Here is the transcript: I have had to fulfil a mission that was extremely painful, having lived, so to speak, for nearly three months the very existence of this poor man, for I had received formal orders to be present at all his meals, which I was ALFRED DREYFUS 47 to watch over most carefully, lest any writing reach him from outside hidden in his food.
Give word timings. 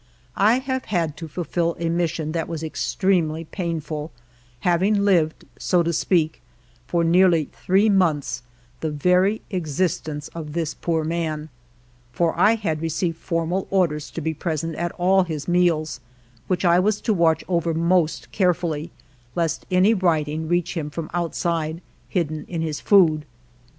I 0.35 0.57
have 0.57 0.85
had 0.85 1.15
to 1.17 1.27
fulfil 1.27 1.75
a 1.79 1.87
mission 1.87 2.31
that 2.31 2.47
was 2.49 2.63
extremely 2.63 3.43
painful, 3.45 4.11
having 4.61 5.05
lived, 5.05 5.45
so 5.59 5.83
to 5.83 5.93
speak, 5.93 6.41
for 6.87 7.03
nearly 7.03 7.49
three 7.53 7.87
months 7.87 8.41
the 8.79 8.89
very 8.89 9.43
existence 9.51 10.27
of 10.29 10.53
this 10.53 10.73
poor 10.73 11.03
man, 11.03 11.49
for 12.11 12.33
I 12.35 12.55
had 12.55 12.81
received 12.81 13.17
formal 13.19 13.67
orders 13.69 14.09
to 14.09 14.21
be 14.21 14.33
present 14.33 14.73
at 14.73 14.91
all 14.93 15.21
his 15.21 15.47
meals, 15.47 15.99
which 16.47 16.65
I 16.65 16.79
was 16.79 16.95
ALFRED 16.97 17.03
DREYFUS 17.05 17.17
47 17.17 17.17
to 17.17 17.21
watch 17.21 17.43
over 17.59 17.73
most 17.75 18.31
carefully, 18.31 18.89
lest 19.35 19.67
any 19.69 19.93
writing 19.93 20.47
reach 20.47 20.75
him 20.75 20.89
from 20.89 21.11
outside 21.13 21.79
hidden 22.09 22.47
in 22.47 22.63
his 22.63 22.81
food. 22.81 23.23